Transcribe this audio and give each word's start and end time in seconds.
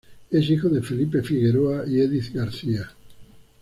Es 0.31 0.49
hijo 0.49 0.67
de 0.67 0.81
Felipe 0.81 1.21
Figueroa 1.21 1.87
y 1.87 1.99
Edith 1.99 2.33
García. 2.33 2.89